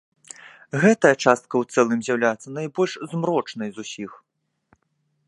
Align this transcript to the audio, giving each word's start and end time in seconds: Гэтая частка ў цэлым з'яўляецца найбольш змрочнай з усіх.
Гэтая 0.85 1.11
частка 1.25 1.55
ў 1.59 1.63
цэлым 1.75 1.99
з'яўляецца 2.07 2.47
найбольш 2.57 2.93
змрочнай 3.13 3.69
з 3.77 3.87
усіх. 3.87 4.11